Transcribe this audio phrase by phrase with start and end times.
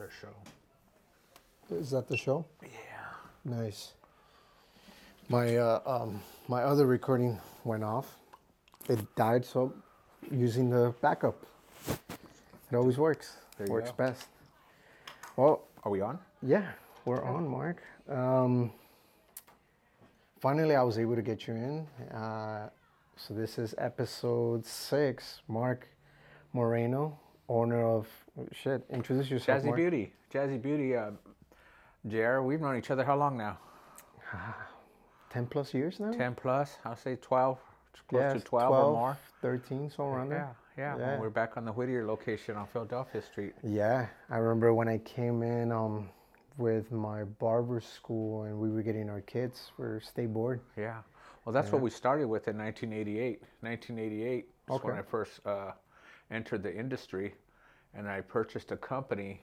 [0.00, 0.34] our show.
[1.76, 2.46] Is that the show?
[2.62, 2.68] Yeah.
[3.44, 3.92] Nice.
[5.28, 8.16] My uh, um, my other recording went off.
[8.88, 9.72] It died, so
[10.30, 11.44] using the backup.
[11.88, 13.36] It always works.
[13.58, 14.26] There works best.
[15.36, 16.18] Well, Are we on?
[16.42, 16.72] yeah,
[17.04, 17.82] we're on, Marc.
[18.08, 18.72] Um,
[20.40, 21.86] finally, I was able to get you in.
[22.14, 22.70] Uh,
[23.16, 25.42] so this is episode six.
[25.46, 25.86] Marc
[26.52, 28.08] Moreno, owner of
[28.52, 28.82] shit.
[28.90, 29.76] Introduce yourself, Jazzy Marc.
[29.76, 30.12] Beauty.
[30.32, 30.96] Jazzy Beauty.
[30.96, 31.10] Uh,
[32.06, 33.58] JR, we've known each other how long now?
[35.30, 36.12] Ten plus years now.
[36.12, 36.78] 10 plus?
[36.84, 37.58] I'll say 12,
[38.08, 39.18] close Yeah, to 12, or more.
[39.42, 40.56] 13, somewhere around Yeah, there.
[40.78, 40.96] yeah.
[40.98, 41.10] Yeah.
[41.12, 43.52] When we're back on the Whittier location on Philadelphia Street.
[43.62, 46.08] Yeah, I remember when I came in um,
[46.58, 50.60] with my barber school and we were getting our kids for state board.
[50.76, 51.02] Yeah.
[51.44, 53.40] Well, that's what we started with in 1988.
[53.60, 55.72] 1988 is when I first uh,
[56.30, 57.34] entered the industry,
[57.94, 59.42] and I purchased a company,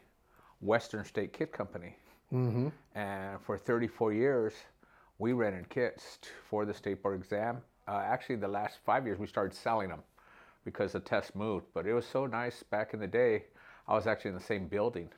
[0.62, 1.95] Western State Kit Company.
[2.34, 2.70] Mm-hmm.
[2.95, 4.54] And for 34 years,
[5.20, 7.62] we rented kits for the state board exam.
[7.88, 10.02] Uh, actually, the last five years, we started selling them
[10.66, 11.66] because the test moved.
[11.73, 13.45] But it was so nice back in the day.
[13.88, 15.09] I was actually in the same building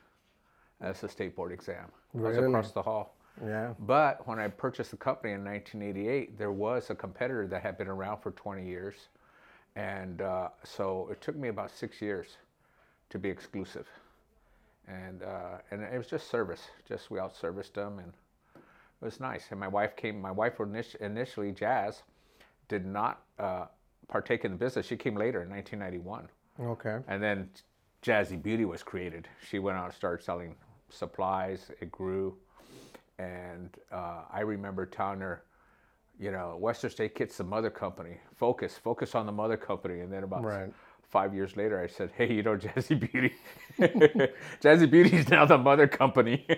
[0.82, 1.86] as the state board exam.
[2.16, 3.16] I was across the hall.
[3.44, 3.74] Yeah.
[3.80, 7.88] But when I purchased the company in 1988, there was a competitor that had been
[7.88, 8.96] around for 20 years.
[9.76, 12.38] And uh, so it took me about six years
[13.10, 13.88] to be exclusive.
[14.88, 18.14] And, uh, and it was just service, just we out serviced them and
[18.56, 19.46] it was nice.
[19.52, 20.60] And my wife came, my wife
[21.00, 22.04] initially, Jazz,
[22.68, 23.66] did not uh,
[24.08, 24.86] partake in the business.
[24.86, 26.28] She came later in 1991.
[26.60, 26.98] Okay.
[27.08, 27.50] And then
[28.04, 29.28] Jazzy Beauty was created.
[29.48, 30.56] She went out and started selling
[30.90, 31.72] supplies.
[31.80, 32.36] It grew.
[33.20, 35.44] And uh, I remember telling her,
[36.20, 38.18] you know, Western State Kit's the mother company.
[38.36, 40.02] Focus, focus on the mother company.
[40.02, 40.74] And then about Right.
[41.10, 43.34] Five years later, I said, hey, you know, Jazzy Beauty.
[44.62, 46.46] Jazzy Beauty is now the mother company.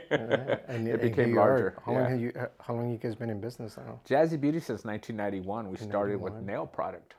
[0.67, 1.49] And, it became you are.
[1.49, 1.75] larger.
[1.85, 1.99] How yeah.
[2.01, 2.31] long have you?
[2.39, 3.99] uh, How long you guys been in business now?
[4.07, 5.69] Jazzy Beauty since 1991.
[5.69, 7.15] We started with nail product.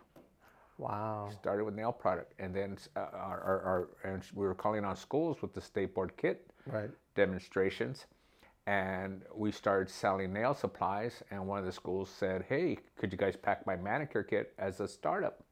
[0.78, 1.28] Wow.
[1.40, 3.60] started with nail product, and then uh, our, our,
[4.04, 6.90] our and we were calling on schools with the state board kit Right.
[7.14, 8.06] demonstrations,
[8.66, 11.22] and we started selling nail supplies.
[11.30, 14.80] And one of the schools said, "Hey, could you guys pack my manicure kit as
[14.80, 15.44] a startup?"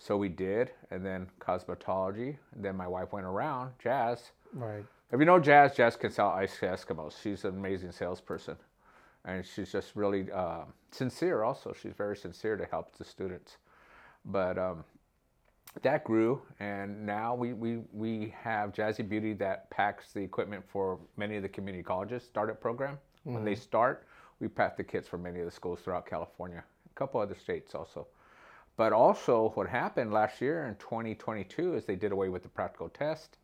[0.00, 2.38] So we did, and then cosmetology.
[2.54, 4.32] And then my wife went around, Jazz.
[4.54, 4.82] Right.
[5.12, 7.20] If you know Jazz, Jazz can sell ice Eskimos.
[7.22, 8.56] She's an amazing salesperson,
[9.26, 11.42] and she's just really uh, sincere.
[11.42, 13.58] Also, she's very sincere to help the students.
[14.24, 14.84] But um,
[15.82, 20.98] that grew, and now we, we we have Jazzy Beauty that packs the equipment for
[21.18, 22.98] many of the community colleges startup program.
[23.24, 24.06] When they start,
[24.40, 27.74] we pack the kits for many of the schools throughout California, a couple other states
[27.74, 28.06] also.
[28.76, 32.88] But also, what happened last year in 2022 is they did away with the practical
[32.88, 33.36] test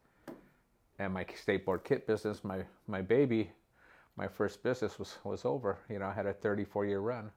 [0.98, 3.50] and my state board kit business, my my baby,
[4.16, 5.78] my first business was was over.
[5.90, 7.30] You know, I had a 34 year run,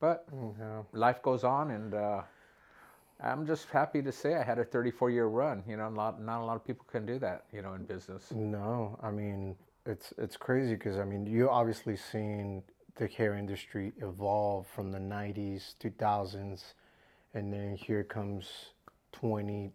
[0.00, 0.82] but Yeah.
[0.92, 2.22] life goes on, and uh,
[3.20, 5.64] I'm just happy to say I had a 34 year run.
[5.68, 7.46] You know, a lot, not a lot of people can do that.
[7.52, 8.30] You know, in business.
[8.32, 9.56] No, I mean
[9.86, 12.62] it's it's crazy because I mean you obviously seen
[12.96, 16.74] the hair industry evolve from the '90s, 2000s,
[17.34, 18.46] and then here comes
[19.12, 19.72] 20,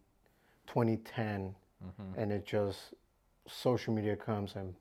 [0.67, 1.55] 2010,
[2.17, 2.93] and it just
[3.47, 4.73] social media comes and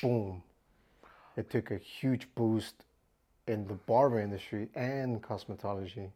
[0.00, 0.42] boom,
[1.36, 2.84] it took a huge boost
[3.46, 6.10] in the barber industry and cosmetology.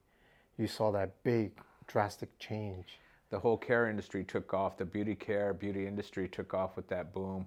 [0.57, 1.53] You saw that big
[1.87, 2.99] drastic change.
[3.31, 4.77] The whole care industry took off.
[4.79, 7.47] The beauty care, beauty industry took off with that boom.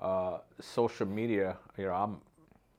[0.00, 1.56] Uh, social media.
[1.76, 2.18] You know, I'm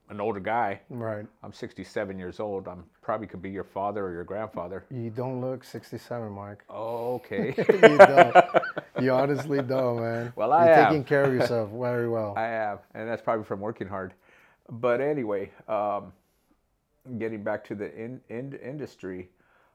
[0.09, 0.81] an older guy.
[0.89, 1.25] Right.
[1.43, 2.67] I'm 67 years old.
[2.67, 4.85] I'm probably could be your father or your grandfather.
[4.91, 6.63] You don't look 67, Marc.
[6.69, 7.53] Okay.
[7.57, 8.35] you don't.
[8.99, 10.33] You honestly don't, man.
[10.35, 10.85] Well, I You're am.
[10.89, 12.33] taking care of yourself very well.
[12.35, 14.13] I have, and that's probably from working hard.
[14.69, 16.11] But anyway, um,
[17.17, 19.29] getting back to the in, in, industry,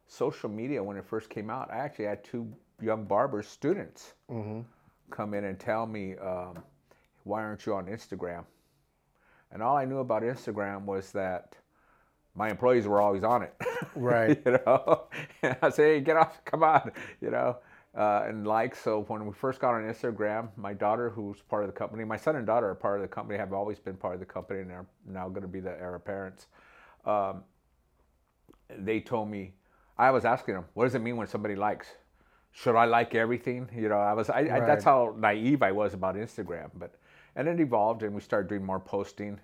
[0.06, 2.46] social media when it first came out, I actually had two
[2.82, 4.12] young barber students,
[5.10, 6.62] come in and tell me, um,
[7.22, 8.44] "Why aren't you on Instagram?"
[9.52, 11.56] And all I knew about Instagram was that
[12.34, 13.54] my employees were always on it.
[13.96, 14.40] Right.
[14.44, 15.04] you know,
[15.42, 17.58] and I say, hey, get off, come on, you know,
[17.96, 18.74] uh, and like.
[18.74, 22.16] So when we first got on Instagram, my daughter, who's part of the company, my
[22.16, 24.60] son and daughter are part of the company, have always been part of the company,
[24.60, 26.46] and are now going to be the heir parents.
[27.04, 27.44] Um,
[28.78, 29.52] they told me,
[29.98, 31.88] I was asking them, what does it mean when somebody likes?
[32.52, 33.68] Should I like everything?
[33.76, 36.94] You know, I was, I, I, that's how naive I was about Instagram, but.
[37.36, 39.40] And it evolved, and we started doing more posting.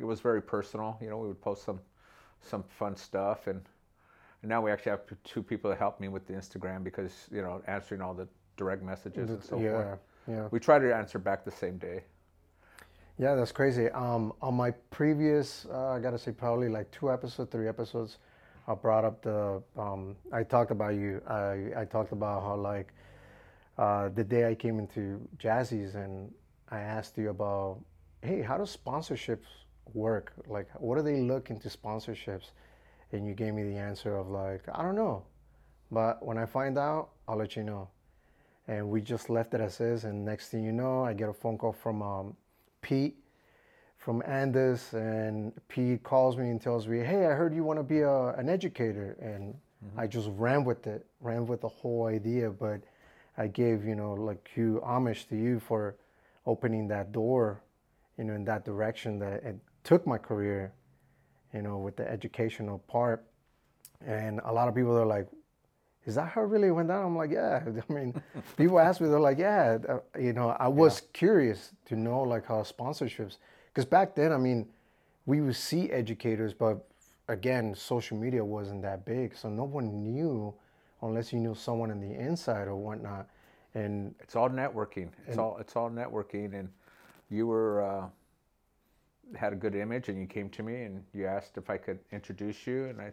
[0.00, 0.96] It was very personal.
[1.00, 1.80] You know, we would post some,
[2.40, 3.60] some fun stuff, and
[4.44, 7.40] and now we actually have two people that help me with the Instagram because you
[7.40, 9.70] know answering all the direct messages and so yeah.
[9.70, 9.98] forth.
[10.28, 10.48] Yeah.
[10.50, 12.04] We try to answer back the same day.
[13.18, 13.88] Yeah, that's crazy.
[13.90, 18.18] Um, on my previous, uh, I gotta say, probably like two episodes, three episodes,
[18.66, 19.62] I brought up the.
[19.78, 21.22] Um, I talked about you.
[21.26, 22.92] I I talked about how like
[23.78, 26.32] uh, the day I came into Jazzy's and
[26.74, 27.80] I asked you about,
[28.22, 29.46] hey, how does sponsorships
[29.92, 30.32] work?
[30.48, 32.50] Like, what do they look into sponsorships?
[33.12, 35.24] And you gave me the answer of like, I don't know,
[35.92, 37.88] but when I find out, I'll let you know.
[38.66, 40.04] And we just left it as is.
[40.04, 42.36] And next thing you know, I get a phone call from um,
[42.82, 43.16] Pete
[44.04, 47.82] from Andis, and Pete calls me and tells me, "Hey, I heard you want to
[47.82, 49.54] be a, an educator," and
[49.96, 52.50] I just ran with it, ran with the whole idea.
[52.50, 52.82] But
[53.38, 55.96] I gave you know like you homage to you for
[56.46, 57.62] opening that door,
[58.18, 60.72] you know, in that direction that it took my career,
[61.52, 63.24] you know, with the educational part.
[64.06, 65.28] And a lot of people are like,
[66.06, 67.04] is that how it really went down?
[67.04, 67.62] I'm like, yeah.
[67.88, 68.20] I mean,
[68.56, 69.78] people ask me, they're like, yeah.
[69.88, 73.38] Uh, You know, I was curious to know like how sponsorships,
[73.68, 74.68] because back then, I mean,
[75.26, 76.86] we would see educators, but
[77.28, 80.54] again, social media wasn't that big, so no one knew
[81.02, 83.28] unless you knew someone on the inside or whatnot.
[83.74, 85.10] And It's all networking.
[85.26, 86.68] It's all it's all networking, and
[87.30, 91.56] you were uh, had a good image, and you came to me and you asked
[91.58, 93.12] if I could introduce you, and I.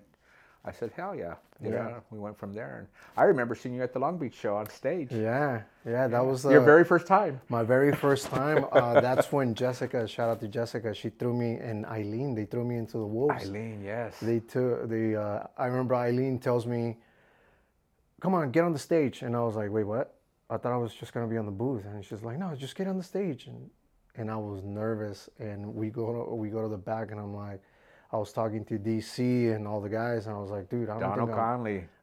[0.63, 1.87] I said, "Hell yeah!" You Yeah.
[1.87, 2.87] know, we went from there, and
[3.17, 5.11] I remember seeing you at the Long Beach show on stage.
[5.11, 7.41] yeah, yeah, that was Your uh, very first time.
[7.49, 11.55] My very first time, uh, that's when Jessica, shout out to Jessica, she threw me
[11.55, 13.43] and Eileen, they threw me into the wolves.
[13.43, 14.19] Eileen, yes.
[14.21, 15.15] They took the.
[15.19, 16.97] Uh, I remember Eileen tells me,
[18.21, 20.13] "Come on, get on the stage," and I was like, "Wait, what?"
[20.51, 22.75] I thought I was just gonna be on the booth, and she's like, "No, just
[22.75, 23.69] get on the stage." And
[24.15, 27.33] and I was nervous, and we go to we go to the back, and I'm
[27.33, 27.62] like,
[28.12, 31.00] I was talking to DC and all the guys, and I was like, "Dude, I
[31.00, 31.36] don't Don think I'm.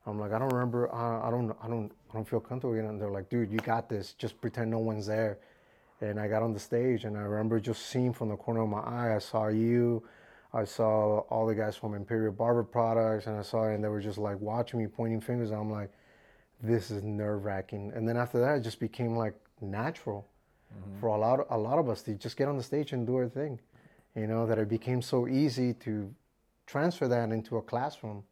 [0.06, 0.92] I'm like, I don't remember.
[0.94, 1.54] I, I don't.
[1.62, 1.92] I don't.
[2.10, 2.74] I don't feel comfortable.
[2.74, 4.14] And they're like, dude, you got this.
[4.14, 5.38] Just pretend no one's there.
[6.00, 8.68] And I got on the stage, and I remember just seeing from the corner of
[8.70, 10.02] my eye, I saw you.
[10.54, 14.00] I saw all the guys from Imperial Barber Products, and I saw, and they were
[14.00, 15.50] just like watching me, pointing fingers.
[15.50, 15.90] And I'm like,
[16.62, 17.92] this is nerve wracking.
[17.94, 20.26] And then after that, it just became like natural
[20.72, 21.00] mm-hmm.
[21.00, 23.16] for a lot, a lot of us to just get on the stage and do
[23.16, 23.60] our thing.
[24.16, 26.12] You know that it became so easy to
[26.66, 28.24] transfer that into a classroom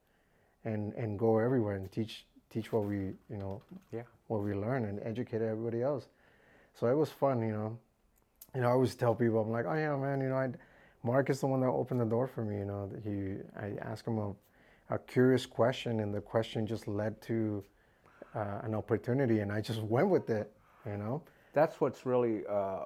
[0.65, 2.97] and and go everywhere and teach teach what we
[3.31, 3.63] you know
[3.93, 4.03] Yeah.
[4.27, 6.09] what we learn and educate everybody else.
[6.75, 7.79] So it was fun, you know.
[8.55, 10.51] You know, I always tell people, I'm like, oh yeah, man, you know, I,
[11.03, 12.59] Marc is the one that opened the door for me.
[12.59, 14.33] You know, that he I asked him a,
[14.91, 17.63] a curious question, and the question just led to
[18.35, 20.53] uh, an opportunity, and I just went with it.
[20.87, 21.23] You know.
[21.53, 22.85] That's what's really uh,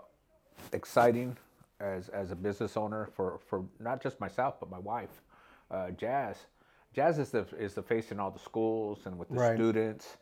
[0.73, 1.37] exciting
[1.81, 5.23] as, as a business owner for, for not just myself but my wife,
[5.71, 6.37] uh, Jazz.
[6.95, 9.57] Jazz is the is the face in all the schools and with the Right.
[9.57, 10.17] students,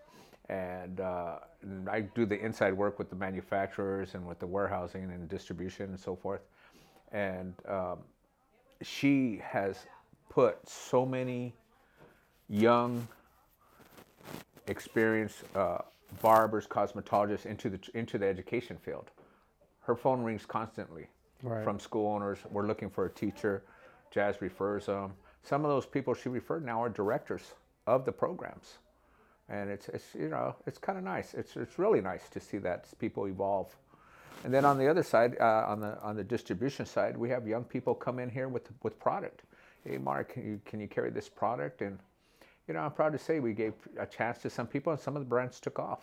[0.48, 5.04] and, uh, and I do the inside work with the manufacturers and with the warehousing
[5.04, 6.42] and distribution and so forth.
[7.12, 7.98] And um,
[8.82, 9.86] she has
[10.28, 11.54] put so many
[12.48, 13.06] young
[14.68, 15.78] experienced uh,
[16.22, 19.10] barbers, cosmetologists into the into the education field.
[19.80, 21.08] Her phone rings constantly
[21.42, 21.62] Right.
[21.62, 22.38] from school owners.
[22.50, 23.62] We're looking for a teacher.
[24.10, 25.12] Jazz refers them.
[25.44, 27.54] Some of those people she referred now are directors
[27.86, 28.78] of the programs,
[29.48, 31.34] and it's it's you know it's kind of nice.
[31.34, 33.74] It's it's really nice to see that people evolve.
[34.44, 37.46] And then on the other side, uh, on the on the distribution side, we have
[37.46, 39.42] young people come in here with with product.
[39.84, 41.82] Hey, Marc, can you can you carry this product?
[41.82, 41.98] And
[42.68, 45.16] you know, I'm proud to say we gave a chance to some people, and some
[45.16, 46.02] of the brands took off.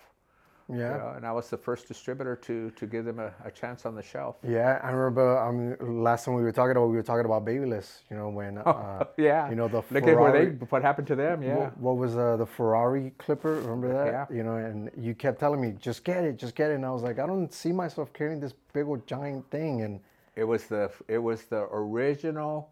[0.70, 0.98] you Yeah.
[0.98, 3.94] know, and I was the first distributor to to give them a, a chance on
[3.96, 4.36] the shelf.
[4.44, 5.38] Yeah, I remember.
[5.38, 7.90] I mean, last time we were talking about, we were talking about Babyliss.
[8.10, 11.44] You know, when uh, Yeah, you know the look where they what happened to them.
[11.44, 13.54] Yeah, What, what was uh, the Ferrari clipper?
[13.62, 14.12] Remember that?
[14.12, 14.38] Yeah.
[14.38, 16.76] You know, and you kept telling me, just get it, just get it.
[16.76, 19.82] And I was like, I don't see myself carrying this big old giant thing.
[19.86, 20.00] And
[20.36, 22.70] it was the it was the original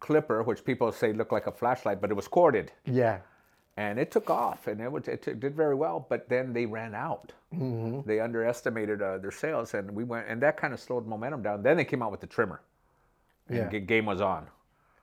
[0.00, 2.72] clipper, which people say looked like a flashlight, but it was corded.
[2.84, 3.18] yeah,
[3.78, 6.94] and it took off and it, was, it did very well but then they ran
[6.94, 8.00] out Mm-hmm.
[8.08, 11.62] they underestimated uh, their sales and we went and that kind of slowed momentum down
[11.62, 12.60] then they came out with the trimmer
[13.48, 13.78] and Yeah.
[13.80, 14.46] game was on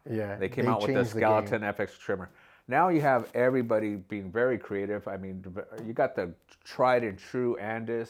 [0.10, 0.36] yeah.
[0.36, 2.30] they came out with the skeleton fx trimmer
[2.68, 5.44] now you have everybody being very creative i mean
[5.86, 6.34] you got the
[6.64, 8.10] tried and true andis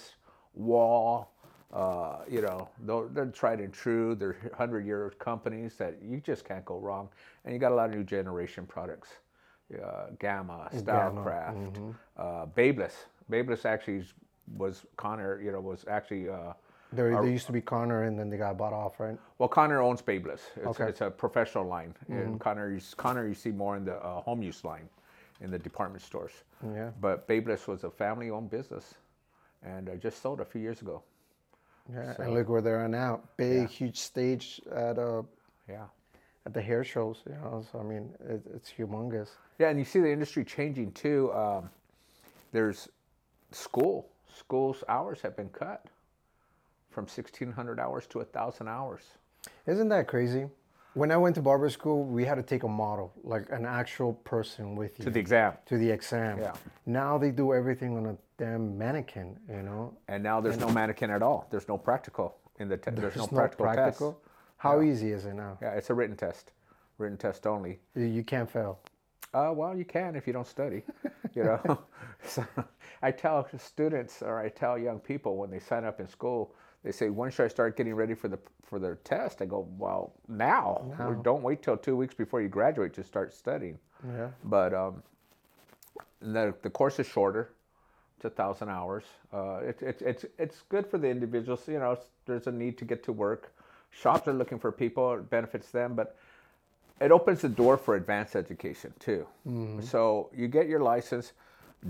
[0.56, 1.33] Wahl
[1.74, 6.46] uh, you know they're, they're tried and true they're 100 year companies that you just
[6.46, 7.10] can't go wrong
[7.44, 9.10] and you got a lot of new generation products
[9.84, 12.94] uh, Gamma, Stylecraft, uh, Babyliss.
[13.32, 14.06] Babyliss actually
[14.56, 15.44] was Conair.
[15.44, 16.54] You know, was actually uh,
[16.92, 19.18] There, there used to be Conair, and then they got bought off, right?
[19.40, 20.42] well, Conair owns Babyliss.
[20.58, 20.90] It's, Okay.
[20.90, 21.96] it's a professional line.
[22.10, 24.88] And Conair, you, Conair, you see more in the uh, home use line,
[25.42, 26.34] in the department stores.
[26.64, 26.92] Yeah.
[27.02, 28.96] But Babyliss was a family-owned business,
[29.64, 31.02] and uh, just sold a few years ago.
[31.92, 33.22] Yeah, So- and look where they are now.
[33.38, 33.68] Big, Yeah.
[33.68, 35.24] huge stage at uh,
[35.68, 35.88] Yeah.
[36.46, 37.22] at the hair shows.
[37.28, 39.30] You know, so I mean, it, it's humongous.
[39.60, 41.32] Yeah, and you see the industry changing too.
[41.34, 41.70] Um,
[42.52, 42.90] there's
[43.52, 44.10] school.
[44.34, 45.86] School's hours have been cut
[46.90, 49.18] from 1,600 hours to 1,000 hours.
[49.68, 50.50] Isn't that crazy?
[50.94, 54.14] When I went to barber school, we had to take a model, like an actual
[54.14, 55.54] person with you To the exam.
[55.66, 56.38] to the exam.
[56.40, 56.54] Yeah.
[56.86, 59.40] Now they do everything on a damn mannequin.
[59.50, 61.48] You know, And now there's no mannequin at all.
[61.50, 64.22] There's no practical in the te- there's, no It's practical, test.
[64.58, 65.58] How easy is it now?
[65.62, 66.52] Yeah, it's a written test.
[67.00, 67.80] Written test only.
[67.96, 68.80] You, you can't fail.
[69.34, 70.84] Uh, well, you can if you don't study,
[71.34, 71.80] you know.
[72.24, 72.46] so
[73.02, 76.54] I tell students or I tell young people when they sign up in school,
[76.84, 79.68] they say, "When should I start getting ready for the for their test?" I go,
[79.78, 80.94] "Well, now.
[81.00, 84.30] Or Don't wait till two weeks before you graduate to start studying." Yeah.
[84.44, 85.04] But um,
[86.22, 87.50] the the course is shorter.
[88.18, 89.04] It's a thousand hours.
[89.34, 91.68] Uh, it, it, it's it's good for the individuals.
[91.68, 93.54] You know, there's a need to get to work.
[93.92, 95.14] Shops are looking for people.
[95.14, 96.16] It benefits them, but
[97.00, 99.26] it opens the door for advanced education too.
[99.82, 101.34] So you get your license.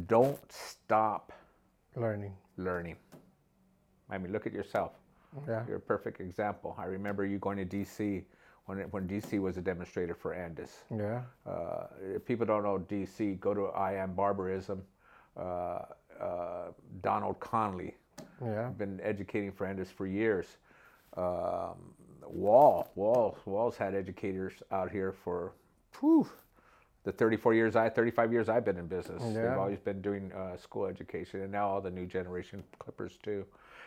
[0.07, 1.31] Don't stop
[1.95, 2.33] Learning.
[2.57, 2.95] learning.
[4.13, 4.91] I mean, look at yourself.
[5.47, 5.63] Yeah.
[5.67, 6.75] You're a perfect example.
[6.77, 8.23] I remember you going to DC
[8.65, 10.69] when it, when DC was a demonstrator for Andis.
[10.95, 11.21] Yeah.
[11.49, 14.83] Uh, if people don't know DC, go to I Am Barbarism.
[15.35, 15.79] Uh,
[16.21, 16.67] uh,
[17.01, 17.95] Donald Conley,
[18.45, 18.69] Yeah.
[18.77, 20.45] been educating for Andis for years.
[21.17, 25.53] Um, Wahl, Wahl, Wahl's had educators out here for
[25.99, 26.27] whew,
[27.03, 29.21] the 34 years I, 35 years I've been in business.
[29.33, 33.45] They've always been doing uh, school education, and now all the new generation clippers too,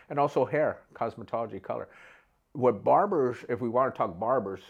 [0.09, 1.87] and also hair, cosmetology, color.
[2.53, 4.61] What barbers, if we want to talk barbers,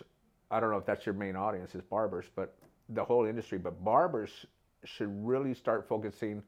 [0.49, 2.55] I don't know if that's your main audience is barbers, but
[2.89, 3.57] the whole industry.
[3.57, 4.45] But barbers
[4.85, 6.41] should really start focusing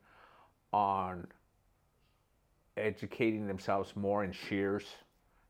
[0.71, 1.27] on
[2.77, 4.85] educating themselves more in shears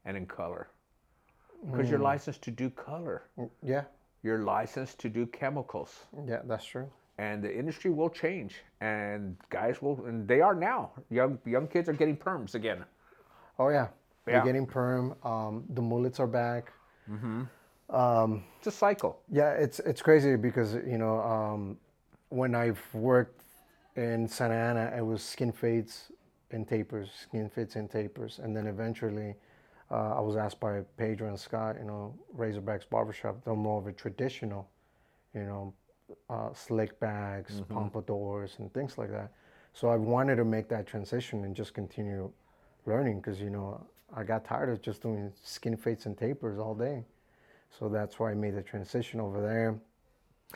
[0.05, 0.67] and in color.
[1.71, 3.23] Because you're licensed to do color,
[3.61, 3.83] Yeah.
[4.23, 6.41] You're licensed to do chemicals, Yeah.
[6.45, 6.89] That's true.
[7.17, 8.53] and the industry will change.
[8.81, 10.91] And guys will, and they are now.
[11.09, 12.85] Young young kids are getting perms again.
[13.57, 13.87] Oh yeah.
[13.87, 13.87] Yeah.
[14.25, 15.15] They're getting perm.
[15.23, 16.71] Um, the mullets are back.
[18.59, 19.19] It's a cycle.
[19.31, 21.77] Yeah, it's it's crazy because you know um,
[22.29, 23.41] when I've worked
[23.95, 26.11] in Santa Ana, it was skin fades
[26.51, 29.35] and tapers, skin fades and tapers, and then eventually
[29.91, 33.87] uh, I was asked by Pedro and Scott, you know, Razorbacks Barbershop, they're more of
[33.87, 34.69] a traditional,
[35.33, 35.73] you know,
[36.29, 39.31] uh, slick bags, pompadours, and things like that.
[39.73, 42.31] So I wanted to make that transition and just continue
[42.85, 43.79] learning because you know
[44.15, 47.03] I got tired of just doing skin fades and tapers all day.
[47.77, 49.79] So that's why I made the transition over there.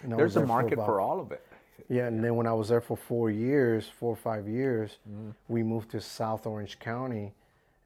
[0.02, 1.46] And There's was a there market about- for all of it.
[1.90, 5.30] yeah, and then when I was there for four years, four or five years, Mm-hmm.
[5.48, 7.34] we moved to South Orange County,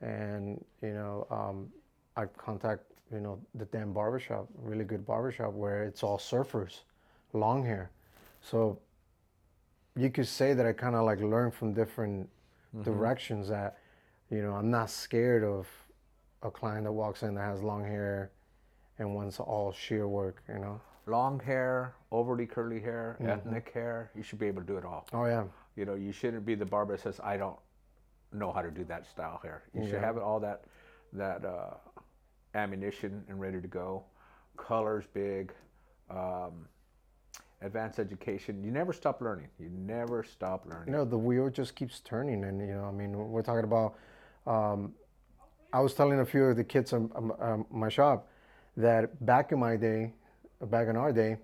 [0.02, 1.70] and you know, um,
[2.16, 6.82] I contact you know the Dan Barbershop, really good barbershop where it's all surfers,
[7.34, 7.90] long hair,
[8.42, 8.80] so
[9.96, 12.30] you could say that I kind of like learned from different
[12.76, 12.84] Mm-hmm.
[12.84, 13.78] directions that
[14.30, 15.68] you know I'm not scared of
[16.44, 18.30] a client that walks in that has long hair
[19.00, 20.82] and wants all sheer work, you know.
[21.06, 25.08] Long hair, overly curly hair, ethnic hair, you should be able to do it all.
[25.14, 25.46] Oh yeah.
[25.78, 27.58] You know, you shouldn't be the barber that says, I don't
[28.34, 29.64] know how to do that style hair.
[29.74, 30.64] You should have all that
[31.14, 31.76] that uh,
[32.56, 34.04] ammunition and ready to go.
[34.58, 35.54] Colors big,
[36.10, 36.68] um,
[37.62, 38.64] advanced education.
[38.64, 39.48] You never stop learning.
[39.60, 40.88] You never stop learning.
[40.88, 43.96] you know the wheel just keeps turning and you know i mean we're talking about
[44.46, 44.94] um,
[45.74, 47.10] i was telling a few of the kids in
[47.72, 48.28] my shop
[48.76, 50.14] that back in my day
[50.68, 51.38] back in our day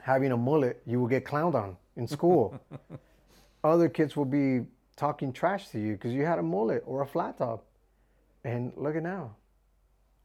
[0.00, 2.58] having a mullet you would get clowned on in school
[3.64, 4.60] other kids will be
[5.02, 7.64] talking trash to you because you had a mullet or a flat top
[8.44, 9.34] and look at now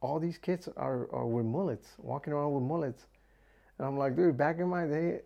[0.00, 3.06] all these kids are, are with mullets walking around with mullets
[3.78, 5.20] and i'm like dude back in my day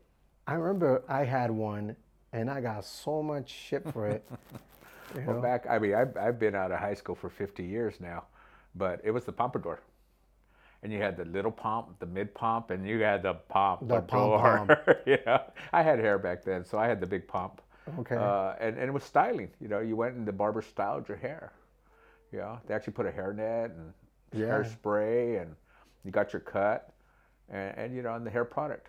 [0.47, 1.97] I remember I had one,
[2.33, 4.25] and I got so much shit for it.
[5.15, 7.97] You Well, back, I mean, I've, I've been out of high school for 50 years
[8.01, 8.25] now,
[8.75, 9.83] but it was the pompadour.
[10.83, 14.01] And you had the little pomp, the mid pomp, and you had the pompadour.
[14.01, 14.75] pom-pom.
[15.07, 15.41] yeah.
[15.71, 17.61] I had hair back then, so I had the big pomp.
[17.99, 18.17] Okay.
[18.17, 19.51] Uh, and, and it was styling.
[19.61, 21.53] You know, you went and the barber styled your hair.
[22.33, 23.93] You know, they actually put a hairnet and
[24.33, 24.47] Yeah.
[24.49, 25.55] hairspray, and
[26.05, 26.93] you got your cut,
[27.51, 28.89] and, and you know, and the hair product.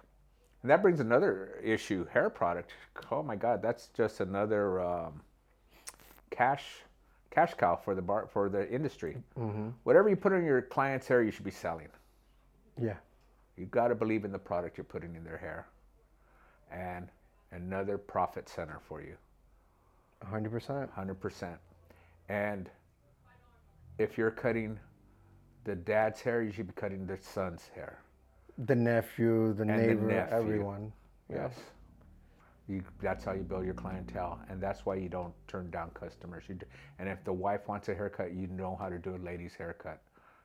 [0.61, 2.71] And that brings another issue: hair product.
[3.11, 5.21] Oh my God, that's just another um,
[6.29, 6.65] cash
[7.31, 9.17] cash cow for the bar for the industry.
[9.37, 9.69] Mm-hmm.
[9.83, 11.89] Whatever you put in your client's hair, you should be selling.
[12.79, 12.95] yeah.
[13.57, 15.67] You got to believe in the product you're putting in their hair,
[16.71, 17.07] and
[17.53, 19.15] another profit center for you.
[20.25, 20.89] 100%.
[20.91, 21.57] Hundred percent.
[22.29, 22.69] And
[23.97, 24.79] if you're cutting
[25.65, 27.99] the dad's hair, you should be cutting the son's hair.
[28.57, 30.37] The nephew, the the neighbor, nephew.
[30.37, 30.93] everyone.
[31.29, 31.49] Yeah.
[31.49, 31.53] Yes.
[32.67, 36.45] You, that's how you build your clientele, and that's why you don't turn down customers.
[36.47, 36.65] You do,
[36.99, 40.01] and if the wife wants a haircut, you know how to do a lady's haircut,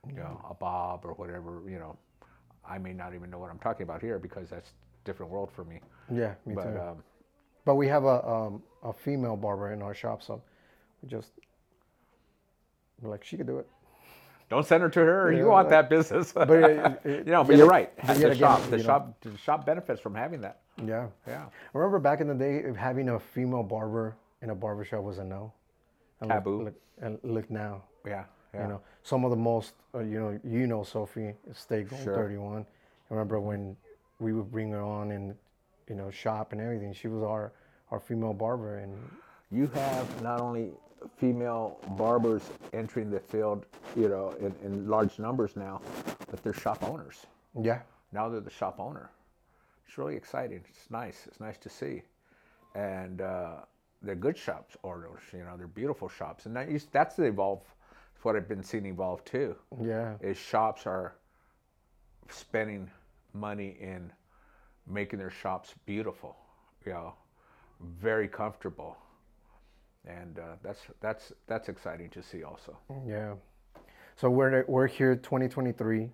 [0.08, 1.62] you know, a bob or whatever.
[1.68, 1.96] You know,
[2.68, 4.72] I may not even know what I'm talking about here because that's
[5.04, 5.80] different world for me.
[6.10, 6.80] Yeah, me but too.
[6.80, 7.02] um,
[7.64, 10.40] But we have a um, a female barber in our shop, so
[11.02, 11.32] we just
[13.00, 13.66] we're like she could do it.
[14.48, 15.32] don't send her to her.
[15.32, 17.44] Yeah, you want like- that business, But it- it- you know.
[17.44, 17.94] But you're right.
[18.06, 18.82] The again, shop, the know.
[18.82, 20.60] shop, the shop benefits from having that.
[20.84, 21.08] Yeah.
[21.26, 21.44] Yeah.
[21.46, 25.18] I remember back in the day, having a female barber in a barber shop was
[25.18, 25.52] a no.
[26.20, 26.62] And look- Taboo.
[26.64, 27.82] Look, and look now.
[28.06, 28.24] Yeah.
[28.54, 28.62] Yeah.
[28.62, 32.14] You know, some of the most, uh, you know, you know, Sophie State Sure.
[32.16, 32.64] 31.
[33.10, 33.76] I remember when
[34.18, 35.34] we would bring her on and,
[35.88, 36.92] you know, shop and everything.
[36.92, 37.52] She was our,
[37.90, 38.94] our female barber, and
[39.50, 40.70] you have not only
[41.16, 42.42] female barbers
[42.72, 43.66] entering the field,
[43.96, 45.80] you know, in, in large numbers now,
[46.30, 47.26] but they're shop owners.
[47.60, 47.80] yeah,
[48.12, 49.10] Now they're the shop owner.
[49.86, 50.60] It's really exciting.
[50.68, 51.22] It's nice.
[51.26, 52.02] It's nice to see,
[52.74, 53.56] and uh,
[54.02, 55.22] they're good shops owners.
[55.32, 57.62] You know, they're beautiful shops, and that, used- that's the evolve.
[58.22, 59.54] What I've been seeing evolve too.
[59.80, 61.14] yeah, Is shops are
[62.28, 62.90] spending
[63.32, 64.10] money in
[64.88, 66.36] making their shops beautiful.
[66.86, 67.14] You know,
[67.80, 68.96] very comfortable
[70.08, 72.76] and uh, that's that's that's exciting to see also.
[73.06, 73.34] yeah.
[74.16, 76.10] So we're we're here 2023.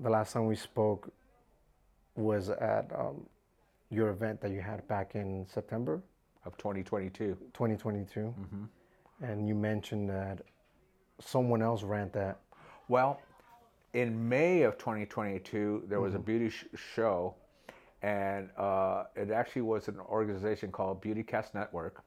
[0.00, 1.12] The last time we spoke
[2.16, 3.26] was at um,
[3.90, 6.02] your event that you had back in September
[6.44, 8.64] Of 2022, 2022, mm-hmm.
[9.24, 10.42] and you mentioned that
[11.20, 12.40] someone else ran that.
[12.88, 13.20] well,
[13.92, 17.34] in May of 2022, there was a beauty sh- show,
[18.02, 22.02] and uh, it actually was an organization called Beautycast Network,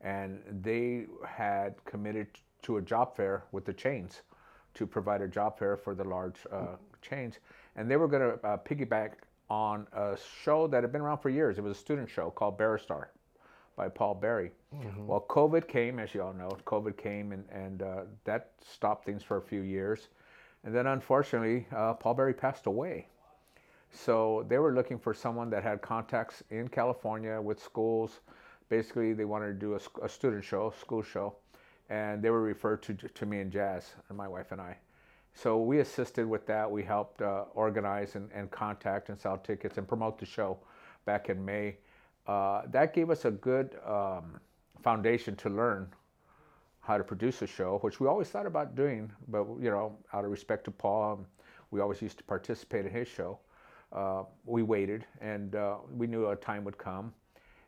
[0.00, 2.28] and they had committed
[2.62, 4.22] to a job fair with the chains
[4.74, 7.38] to provide a job fair for the large uh, chains,
[7.76, 9.12] and they were going to uh, piggyback
[9.50, 11.58] on a show that had been around for years.
[11.58, 13.06] It was a student show called Baristar
[13.76, 14.50] by Paul Berry.
[15.06, 19.22] Well, COVID came, as you all know, COVID came and, and uh, that stopped things
[19.22, 20.08] for a few years.
[20.64, 23.08] And then unfortunately, uh, Paul Berry passed away.
[23.92, 28.20] So they were looking for someone that had contacts in California with schools.
[28.68, 31.36] Basically, they wanted to do a, a student show, school show,
[31.90, 34.78] and they were referred to, to me and Jazz, and my wife and I.
[35.34, 36.70] So we assisted with that.
[36.70, 40.58] We helped uh, organize and, and contact and sell tickets and promote the show
[41.04, 41.76] back in May.
[42.26, 44.40] Uh, that gave us a good um,
[44.82, 45.88] foundation to learn
[46.80, 50.24] how to produce a show, which we always thought about doing, but you know, out
[50.24, 51.24] of respect to Paul,
[51.70, 53.38] we always used to participate in his show.
[53.94, 57.12] Uh, we waited, and uh, we knew a time would come.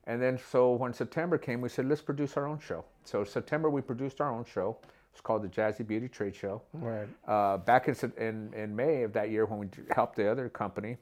[0.07, 2.85] And then, so when September came, we said, let's produce our own show.
[3.05, 4.79] So September, we produced our own show.
[5.13, 6.63] It's called the Jazzy Beauty Trade Show.
[6.73, 7.07] Right.
[7.27, 10.97] Uh, back in, in in May of that year, when we helped the other company,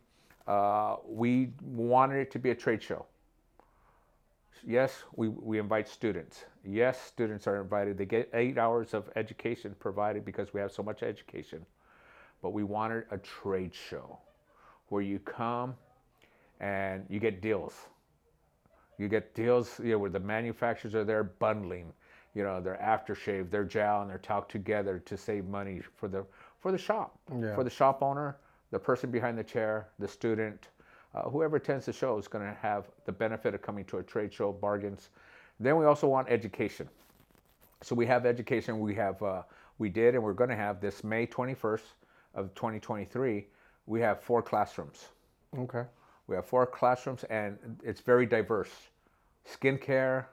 [0.47, 3.07] uh, we wanted it to be a trade show.
[4.67, 6.45] Yes, we, we invite students.
[6.65, 7.97] Yes, students are invited.
[7.97, 11.65] They get eight hours of education provided because we have so much education.
[12.43, 14.19] But we wanted a trade show
[14.93, 15.75] where you come
[16.61, 17.75] and you get deals.
[18.99, 21.95] You get deals, you know, where the manufacturers are there bundling,
[22.35, 26.25] you know, their aftershave, their gel, and their talc together to save money for the
[26.61, 27.55] for the shop, Yeah.
[27.55, 28.37] for the shop owner,
[28.71, 30.69] the person behind the chair, the student,
[31.15, 34.03] uh, whoever attends the show is going to have the benefit of coming to a
[34.03, 35.09] trade show, bargains.
[35.59, 36.89] Then we also want education.
[37.81, 38.79] So we have education.
[38.79, 39.43] We have uh,
[39.79, 41.95] we did, and we're going to have this May 21st
[42.35, 43.47] of 2023.
[43.87, 45.09] We have four classrooms.
[45.59, 45.85] Okay.
[46.27, 48.71] We have four classrooms, and it's very diverse.
[49.47, 50.27] Skincare,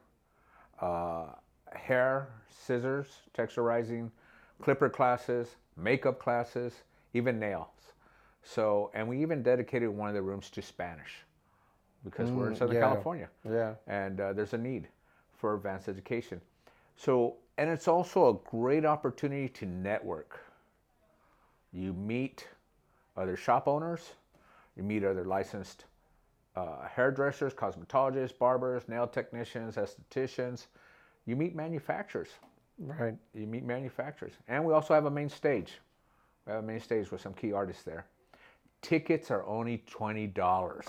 [0.81, 1.27] uh,
[1.73, 4.11] hair, scissors, texturizing,
[4.61, 6.73] clipper classes, makeup classes,
[7.13, 7.93] even nails.
[8.43, 11.25] So, and we even dedicated one of the rooms to Spanish
[12.03, 12.81] because we're in Southern yeah.
[12.81, 13.73] California Yeah.
[13.87, 14.87] and uh, there's a need
[15.33, 16.39] for advanced education.
[16.95, 20.39] So, and it's also a great opportunity to network.
[21.71, 22.47] You meet
[23.19, 24.11] other shop owners,
[24.75, 25.85] you meet other licensed
[26.55, 30.67] uh, hairdressers, cosmetologists, barbers, nail technicians, estheticians.
[31.25, 32.29] You meet manufacturers.
[32.79, 33.15] Right.
[33.33, 34.33] You meet manufacturers.
[34.47, 35.79] And we also have a main stage.
[36.45, 38.05] We have a main stage with some key artists there.
[38.81, 40.87] Tickets are only $20.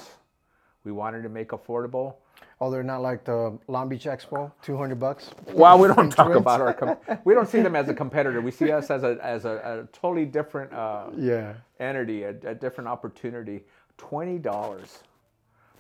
[0.85, 2.15] We wanted to make affordable.
[2.61, 5.31] Oh, they're not like the Long Beach Expo, two hundred bucks.
[5.53, 6.75] Well, we don't talk about our.
[6.75, 8.41] Com- we don't see them as a competitor.
[8.41, 11.55] We see us as a as a, a totally different uh, Yeah.
[11.79, 13.65] entity, a, a different opportunity.
[13.97, 14.99] Twenty dollars.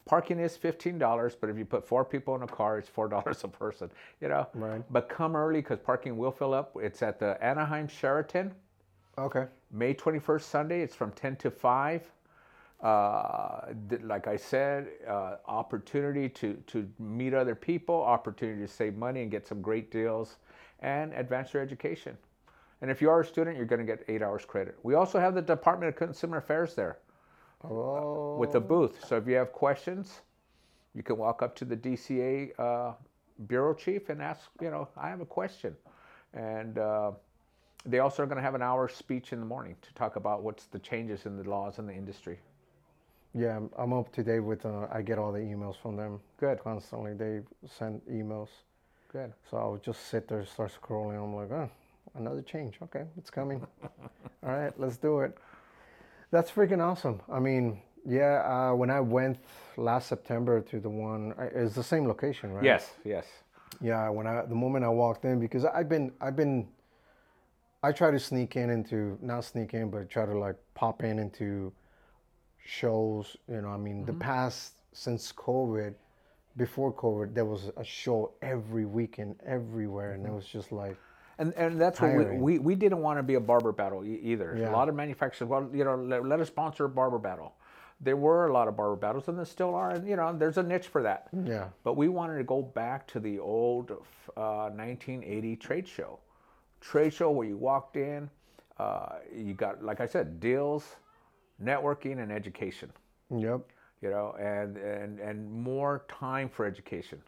[0.06, 3.08] parking is fifteen dollars, but if you put four people in a car, it's four
[3.16, 3.90] dollars a person.
[4.22, 4.46] You know.
[4.54, 4.82] Right.
[4.90, 6.76] But come early because parking will fill up.
[6.80, 8.52] It's at the Anaheim Sheraton,
[9.18, 9.44] Okay.
[9.70, 10.80] May twenty first Sunday.
[10.80, 12.02] It's from ten to five.
[12.82, 18.96] Uh, th- like I said, uh, opportunity to to meet other people, opportunity to save
[18.96, 20.36] money and get some great deals,
[20.80, 22.16] and advance your education.
[22.80, 24.78] And if you are a student, you're going to get eight hours credit.
[24.82, 26.98] We also have the Department of Consumer Affairs there
[27.62, 28.36] Oh.
[28.38, 29.04] with a booth.
[29.06, 30.22] So if you have questions,
[30.94, 32.92] you can walk up to the DCA uh,
[33.46, 35.76] bureau chief and ask, you know, I have a question.
[36.32, 37.10] And uh,
[37.84, 40.42] they also are going to have an hour speech in the morning to talk about
[40.42, 42.38] what's the changes in the laws in the industry.
[43.34, 44.66] Yeah, I'm- I'm up to date with.
[44.66, 47.14] Uh, I get all the emails from them Good, constantly.
[47.14, 48.48] They send emails,
[49.08, 49.32] good.
[49.48, 51.16] so I'll just sit there, start scrolling.
[51.22, 51.70] I'm like, oh,
[52.14, 52.78] another change.
[52.82, 53.64] Okay, it's coming.
[53.82, 55.36] all right, let's do it.
[56.32, 57.20] That's freaking awesome.
[57.30, 58.42] I mean, yeah.
[58.70, 59.38] Uh, when I went
[59.76, 62.64] last September to the one, it's the same location, right?
[62.64, 63.26] Yes, yes.
[63.80, 66.66] Yeah, when I the moment I walked in because I've been I've been
[67.82, 71.18] I try to sneak in into not sneak in but try to like pop in
[71.18, 71.72] into
[72.64, 75.94] shows, you know, I mean the past since COVID,
[76.56, 80.96] before COVID there was a show every weekend everywhere and it was just like
[81.38, 84.54] And, and that's what we, we, we didn't want to be a barber battle either.
[84.58, 84.70] Yeah.
[84.70, 87.54] A lot of manufacturers, well, you know, let, let us sponsor a barber battle.
[88.02, 89.90] There were a lot of barber battles, and there still are.
[89.90, 91.28] And you know, there's a niche for that.
[91.44, 91.68] yeah.
[91.82, 93.90] But we wanted to go back to the old
[94.36, 96.18] uh, 1980 trade show.
[96.80, 98.28] Trade show where you walked in,
[98.78, 100.96] uh, you got, like I said, deals,
[101.62, 102.90] networking, and education.
[103.30, 103.60] Yep.
[104.02, 107.22] You know, and and and more time for education.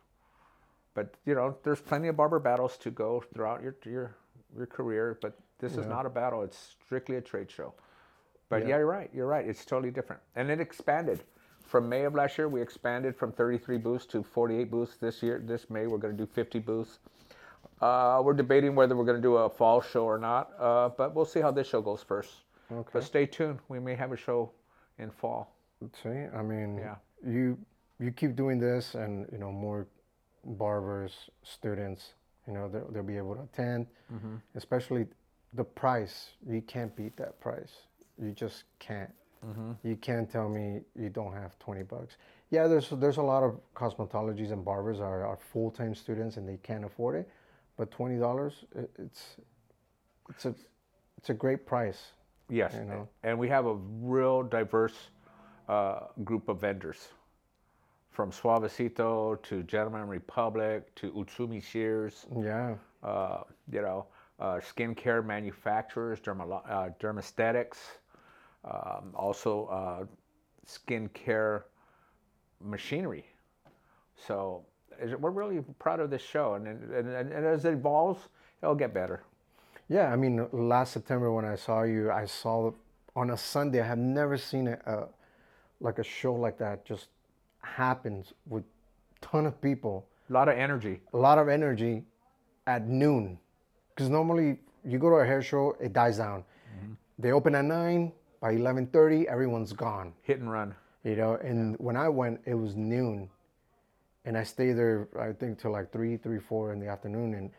[0.94, 4.16] But you know, there's plenty of barber battles to go throughout your your
[4.56, 5.18] your career.
[5.20, 7.74] But this is not a battle; it's strictly a trade show.
[8.48, 8.68] But yeah.
[8.68, 8.76] Yeah.
[8.78, 9.10] you're right.
[9.14, 9.46] You're right.
[9.46, 11.22] It's totally different, and it expanded.
[11.72, 15.40] From May of last year, we expanded from 33 booths to 48 booths this year.
[15.42, 16.98] This May, we're going to do 50 booths.
[17.80, 21.14] Uh, we're debating whether we're going to do a fall show or not, uh, but
[21.14, 22.30] we'll see how this show goes first.
[22.70, 22.90] Okay.
[22.92, 23.58] But stay tuned.
[23.68, 24.50] We may have a show
[24.98, 25.54] in fall.
[26.02, 26.96] See, I mean, Yeah.
[27.26, 27.58] you
[27.98, 29.86] you keep doing this, and you know more
[30.44, 32.14] barbers, students,
[32.46, 33.86] you know they'll, they'll be able to attend.
[34.12, 34.36] Mm-hmm.
[34.54, 35.06] Especially
[35.54, 37.72] the price, you can't beat that price.
[38.18, 39.10] You just can't.
[39.44, 39.72] Mm-hmm.
[39.82, 42.16] You can't tell me you don't have twenty bucks.
[42.50, 46.48] Yeah, there's there's a lot of cosmetologies and barbers are, are full time students and
[46.48, 47.28] they can't afford it,
[47.76, 49.36] but twenty dollars, it, it's
[50.30, 50.54] it's a
[51.18, 52.12] it's a great price.
[52.48, 53.08] Yes, you know.
[53.22, 55.10] and we have a real diverse
[55.68, 57.08] uh, group of vendors,
[58.10, 62.26] from Suavecito to Gentleman Republic to Utsumi Shears.
[62.38, 64.06] Yeah, Uh, you know,
[64.38, 67.78] uh, skincare manufacturers, dermalo- uh, dermesthetics,
[68.64, 70.04] um, also uh,
[70.66, 71.62] skincare
[72.60, 73.24] machinery.
[74.14, 74.64] So
[75.18, 78.28] we're really proud of this show, and, and, and, and as it evolves,
[78.62, 79.22] it'll get better.
[79.92, 82.72] Yeah, I mean, last September when I saw you, I saw
[83.14, 83.82] on a Sunday.
[83.82, 85.08] I have never seen a, a
[85.80, 87.08] like a show like that just
[87.60, 88.64] happens with
[89.20, 91.02] ton of people, A lot of energy.
[91.12, 92.04] a lot of energy
[92.66, 93.38] at noon.
[93.90, 96.40] Because normally you go to a hair show, it dies down.
[96.40, 96.92] Mm-hmm.
[97.18, 98.12] They open at nine.
[98.40, 100.14] By eleven thirty, everyone's gone.
[100.22, 100.74] Hit and run.
[101.04, 103.28] You know, and when I went, it was noon,
[104.24, 105.08] and I stayed there.
[105.20, 107.50] I think till like three, three, four in the afternoon, and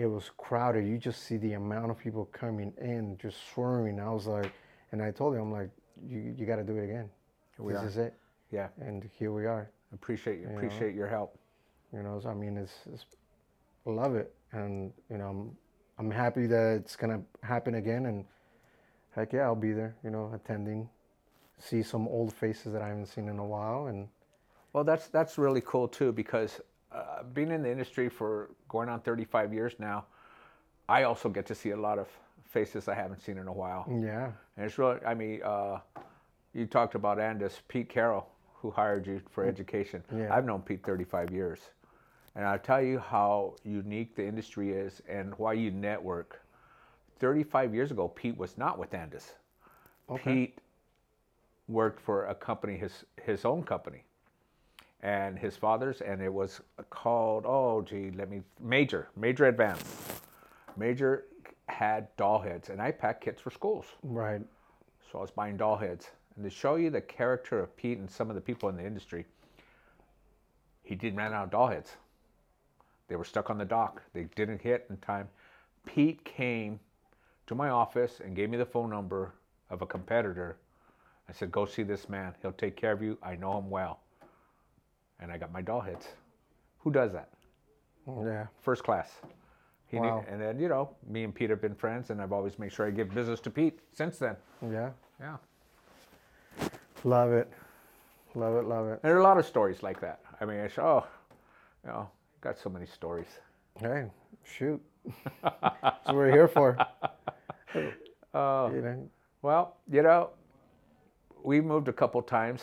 [0.00, 0.86] it was crowded.
[0.86, 4.00] You just see the amount of people coming in, just swarming.
[4.00, 4.50] I was like,
[4.92, 5.70] and I told him, I'm like,
[6.08, 7.10] you, you got to do it again.
[7.58, 7.86] this are.
[7.86, 8.14] is it,
[8.50, 9.70] Yeah, and here we are.
[9.92, 10.48] appreciate you.
[10.48, 11.38] Appreciate your help.
[11.92, 13.04] You know, so I mean, it's, it's
[13.86, 15.56] I love it, and you know, I'm
[15.98, 18.24] I'm happy that it's gonna happen again, and
[19.14, 19.96] heck yeah, I'll be there.
[20.02, 20.88] You know, attending,
[21.58, 24.08] see some old faces that I haven't seen in a while, and
[24.72, 26.60] Well, that's that's really cool too because
[26.92, 30.04] uh, being in the industry for going on 35 years now,
[30.88, 32.08] I also get to see a lot of
[32.44, 34.98] faces I haven't seen in a while, yeah, and it's really.
[35.06, 35.78] I mean, uh,
[36.52, 40.02] you talked about Andis, Pete Carroll, who hired you for education.
[40.14, 40.34] Yeah.
[40.34, 41.60] I've known Pete 35 years,
[42.34, 46.40] and I'll tell you how unique the industry is and why you network.
[47.20, 49.34] 35 years ago, Pete was not with Andis.
[50.24, 50.58] Pete
[51.68, 54.02] worked for a company, his his own company,
[55.02, 56.60] and his father's, and it was
[56.90, 59.82] called oh gee, let me Major Major Advance.
[60.76, 61.24] Major
[61.68, 64.42] had doll heads, and I packed kits for schools, right.
[65.10, 66.10] so I was buying doll heads.
[66.36, 68.84] And to show you the character of Pete and some of the people in the
[68.84, 69.26] industry,
[70.82, 71.96] he didn't run out of doll heads.
[73.08, 74.02] They were stuck on the dock.
[74.12, 75.28] They didn't hit in time.
[75.84, 76.78] Pete came
[77.46, 79.34] to my office and gave me the phone number
[79.70, 80.56] of a competitor.
[81.28, 82.34] I said, "Go see this man.
[82.42, 83.18] He'll take care of you.
[83.22, 84.00] I know him well."
[85.20, 86.08] And I got my doll hits.
[86.78, 87.28] Who does that?
[88.06, 88.46] Yeah.
[88.62, 89.10] First class.
[89.86, 90.24] He Wow.
[90.28, 92.86] and then you know, me and Pete have been friends, and I've always made sure
[92.86, 94.36] I give business to Pete since then.
[94.62, 94.90] Yeah.
[95.20, 95.36] Yeah.
[97.04, 97.50] Love it.
[98.34, 98.64] Love it.
[98.68, 98.92] Love it.
[98.92, 100.20] And there are a lot of stories like that.
[100.40, 101.06] I mean, it's oh,
[101.84, 103.28] you know, got so many stories.
[103.78, 104.06] Hey,
[104.44, 104.80] shoot.
[105.42, 106.76] That's what we're here for.
[108.32, 109.08] Oh, You know,
[109.42, 110.30] well, you know,
[111.42, 112.62] we moved a couple times,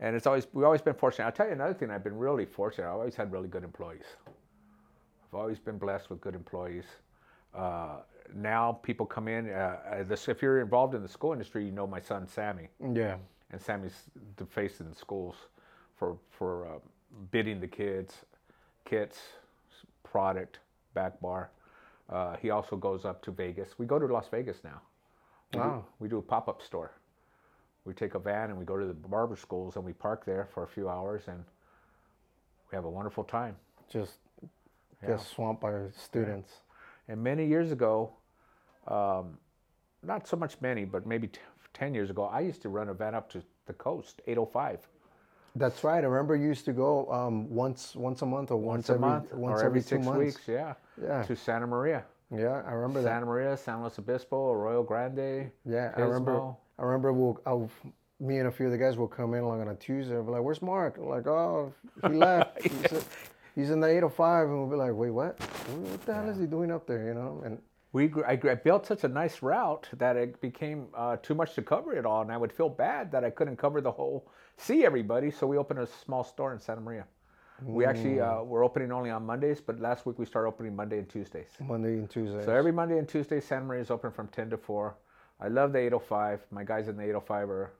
[0.00, 1.24] and it's always we've always been fortunate.
[1.26, 1.90] I'll tell you another thing.
[1.90, 2.86] I've been really fortunate.
[2.88, 4.04] I've always had really good employees.
[4.26, 6.84] I've always been blessed with good employees.
[7.54, 7.98] Uh,
[8.34, 9.50] now people come in.
[9.50, 12.68] Uh, uh, this, if you're involved in the school industry, you know my son Sammy,
[12.94, 13.16] yeah.
[13.52, 14.04] and Sammy's
[14.36, 15.36] the face in the schools
[15.96, 16.78] for for uh,
[17.30, 18.14] bidding the kids,
[18.84, 19.18] kits,
[20.02, 20.58] product,
[20.94, 21.50] back bar.
[22.08, 23.78] Uh, he also goes up to Vegas.
[23.78, 24.80] We go to Las Vegas now.
[25.52, 25.84] We, do, Wow.
[25.98, 26.92] we do a pop up store.
[27.86, 30.44] We take a van and we go to the barber schools and we park there
[30.52, 31.42] for a few hours and
[32.70, 33.56] we have a wonderful time.
[33.88, 34.18] Just
[35.02, 35.10] Yeah.
[35.10, 36.62] get swamped by students.
[37.06, 38.12] And many years ago,
[38.88, 39.38] um,
[40.02, 41.40] not so much many, but maybe t-
[41.74, 44.88] 10 years ago, I used to run a van up to the coast, 805.
[45.54, 46.02] That's right.
[46.02, 48.92] I remember you used to go um, once once a month or once, Once a
[48.94, 50.18] every month once or every two six months.
[50.18, 51.22] weeks, yeah, Yeah.
[51.22, 52.04] to Santa Maria.
[52.30, 53.08] Yeah, I remember that.
[53.08, 55.50] Santa Maria, San Luis Obispo, Arroyo Grande.
[55.64, 56.54] Yeah, I remember.
[56.78, 57.12] I remember.
[57.12, 57.70] We'll, I'll,
[58.20, 60.14] me and a few of the guys will come in like on a Tuesday.
[60.16, 62.62] and be like, "Where's Marc?" I'm like, "Oh, he left.
[62.62, 63.04] he's, a-
[63.54, 65.38] he's in the 805." And we'll be like, "Wait, what?
[65.40, 67.42] What the hell is he doing up there?" You know?
[67.44, 67.58] And
[67.92, 71.62] We I, I built such a nice route that it became uh, too much to
[71.62, 74.84] cover it all, and I would feel bad that I couldn't cover the whole, see
[74.84, 75.30] everybody.
[75.30, 77.06] So we opened a small store in Santa Maria.
[77.64, 78.46] We actually uh, Mm.
[78.48, 81.48] we're opening only on Mondays, but last week we started opening Monday and Tuesdays.
[81.58, 82.44] Monday and Tuesdays.
[82.44, 84.94] So every Monday and Tuesday, Santa Maria is open from 10 to 4.
[85.40, 86.40] I love the 805.
[86.50, 87.72] My guys in the 805 are,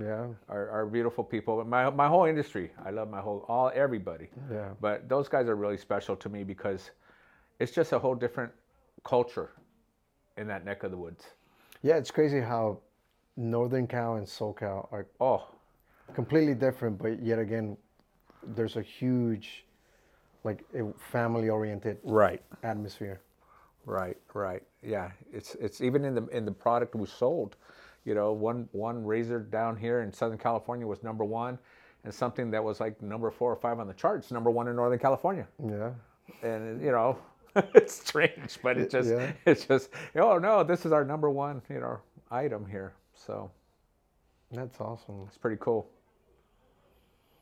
[0.00, 1.62] yeah, are, are beautiful people.
[1.64, 4.28] My, my whole industry, I love my whole, all everybody.
[4.50, 6.90] yeah, But those guys are really special to me because
[7.58, 8.50] it's just a whole different
[9.04, 9.50] culture
[10.38, 11.24] in that neck of the woods.
[11.82, 11.96] yeah.
[11.96, 12.78] It's crazy how
[13.36, 15.46] Northern Cal and SoCal are Oh,
[16.14, 17.76] completely different, but yet again,
[18.54, 19.64] there's a huge,
[20.44, 20.64] like,
[20.98, 23.20] family-oriented right, atmosphere.
[23.86, 24.62] Right, right.
[24.82, 27.56] Yeah, it's it's even in the in the product we sold.
[28.04, 31.58] You know, one one razor down here in Southern California was number one,
[32.04, 34.76] and something that was like number four or five on the charts, number one in
[34.76, 35.46] Northern California.
[35.64, 35.90] Yeah.
[36.42, 37.18] And you know,
[37.74, 39.32] it's strange, but it just Yeah.
[39.46, 42.94] it's just oh no, this is our number one you know item here.
[43.14, 43.50] So
[44.52, 45.24] That's awesome.
[45.28, 45.88] it's pretty cool.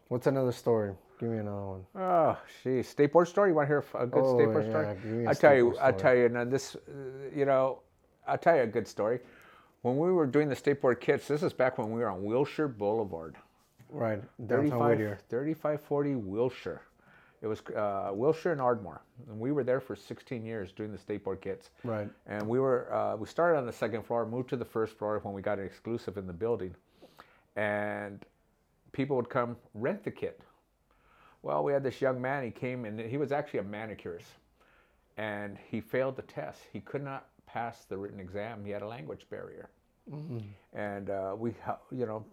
[0.08, 0.92] What's another story?
[1.20, 1.84] Give me another one.
[1.94, 2.88] Oh, geez.
[2.88, 3.50] State board story?
[3.50, 4.86] You want to hear a good Oh, state board yeah, story?
[5.02, 6.28] give me a I tell you, I tell you.
[6.30, 6.80] Now this, uh,
[7.36, 7.80] you know,
[8.26, 9.20] I'll tell you a good story.
[9.82, 12.22] When we were doing the state board kits, this is back when we were on
[12.24, 13.36] Wilshire Boulevard,
[13.90, 15.18] Right, downtown 35, Whittier.
[15.28, 16.82] 3540 Wilshire.
[17.42, 20.98] It was uh, Wilshire and Ardmore, and we were there for 16 years doing the
[20.98, 21.70] state board kits.
[21.84, 22.08] Right.
[22.26, 25.18] And we were uh, we started on the second floor, moved to the first floor
[25.22, 26.74] when we got an exclusive in the building,
[27.56, 28.24] and
[28.92, 30.40] people would come rent the kit.
[31.42, 32.44] Well, we had this young man.
[32.44, 34.28] He came and he was actually a manicurist,
[35.16, 36.60] and he failed the test.
[36.72, 38.64] He could not pass the written exam.
[38.64, 39.70] He had a language barrier,
[40.74, 41.54] and uh, we,
[41.92, 42.24] you know,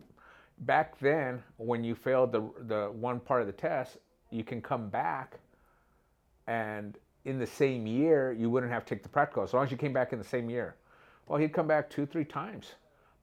[0.60, 3.98] back then when you failed the the one part of the test,
[4.32, 5.40] you can come back
[6.48, 9.72] and in the same year you wouldn't have to take the practical as long as
[9.72, 10.76] you came back in the same year
[11.28, 12.76] well he'd come back two three times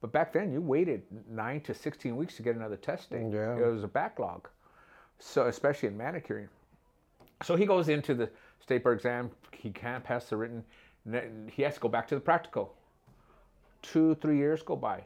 [0.03, 3.57] but back then you waited 9 to 16 weeks to get another test date Yeah.
[3.57, 4.49] it was a backlog
[5.25, 6.49] so especially in manicuring
[7.43, 8.29] so he goes into the
[8.61, 10.63] state board exam he can't pass the written
[11.51, 12.75] he has to go back to the practical
[13.83, 15.03] two three years go by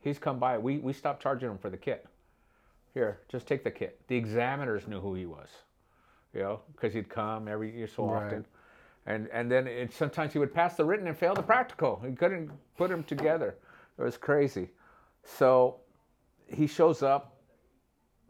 [0.00, 2.06] he's come by we, we stopped charging him for the kit
[2.94, 5.48] here just take the kit the examiners knew who he was
[6.36, 8.24] you know, because he'd come every year so Right.
[8.24, 8.46] often.
[9.06, 12.02] And and then it, sometimes he would pass the written and fail the practical.
[12.06, 13.56] He couldn't put them together.
[13.98, 14.68] It was crazy.
[15.24, 15.80] So
[16.46, 17.36] he shows up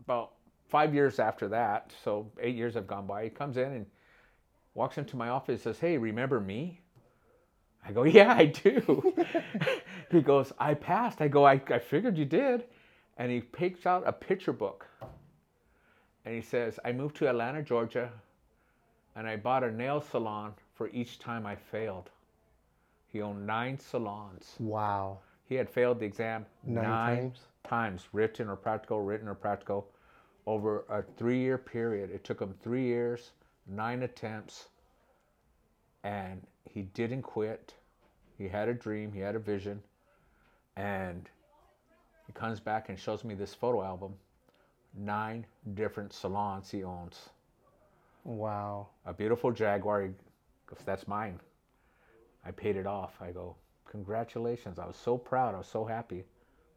[0.00, 0.35] about
[0.68, 1.92] five years after that.
[2.04, 3.24] So eight years have gone by.
[3.24, 3.86] He comes in and
[4.74, 6.80] walks into my office and says, Hey, remember me?
[7.86, 9.14] I go, Yeah, I do.
[10.10, 11.20] he goes, I passed.
[11.20, 12.64] I go, I, I figured you did.
[13.18, 14.86] And he picks out a picture book
[16.24, 18.10] and he says, I moved to Atlanta, Georgia,
[19.14, 22.10] and I bought a nail salon for each time I failed.
[23.06, 24.54] He owned nine salons.
[24.58, 25.18] Wow.
[25.48, 27.40] He had failed the exam Nine nine, times?
[27.64, 29.88] times, written or practical, written or practical,
[30.46, 32.10] over a three year period.
[32.10, 33.32] It took him three years,
[33.66, 34.68] nine attempts,
[36.04, 37.74] and he didn't quit.
[38.38, 39.82] He had a dream, he had a vision,
[40.76, 41.28] and
[42.26, 44.14] he comes back and shows me this photo album
[44.98, 47.28] nine different salons he owns.
[48.24, 48.88] Wow.
[49.04, 50.10] A beautiful Jaguar.
[50.84, 51.38] That's mine.
[52.44, 53.20] I paid it off.
[53.20, 53.56] I go,
[53.90, 54.78] Congratulations.
[54.78, 55.54] I was so proud.
[55.54, 56.24] I was so happy.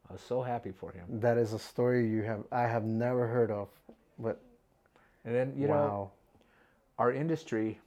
[0.09, 1.05] I was so happy for him.
[1.09, 3.69] That is a story you have I have never heard of.
[4.19, 4.39] But
[5.25, 6.11] And then, you know, wow.
[6.97, 7.79] our industry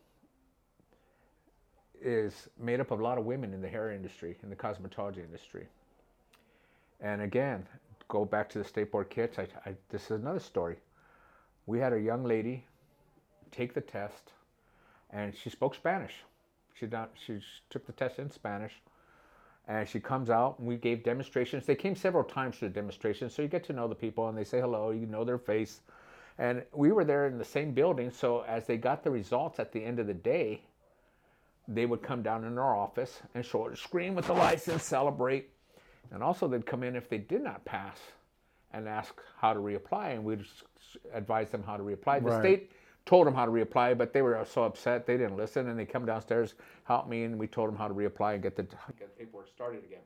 [2.01, 5.19] is made up of a lot of women in the hair industry, in the cosmetology
[5.25, 5.67] industry.
[7.01, 7.67] And again,
[8.09, 9.39] go back to the state board kits.
[9.39, 10.77] I, I, this is another story.
[11.67, 12.67] We had a young lady
[13.51, 14.33] take the test,
[15.11, 16.15] and she spoke Spanish.
[16.75, 18.73] She not, she took the test in Spanish,
[19.69, 20.59] and she comes out.
[20.59, 21.67] And we gave demonstrations.
[21.67, 24.37] They came several times to the demonstrations, so you get to know the people, and
[24.37, 24.91] they say hello.
[24.91, 25.81] You know their face,
[26.39, 28.11] and we were there in the same building.
[28.11, 30.63] So as they got the results at the end of the day,
[31.69, 35.51] they would come down in our office and show it, screen with the license, celebrate.
[36.11, 37.97] And also, they'd come in if they did not pass
[38.73, 40.45] and ask how to reapply, and we'd
[41.15, 42.23] advise them how to reapply.
[42.23, 42.41] The Right.
[42.41, 42.73] state
[43.05, 45.85] told them how to reapply, but they were so upset they didn't listen, and they
[45.85, 48.63] come downstairs, help me, and we told them how to reapply and get the
[48.99, 50.01] get paperwork started again.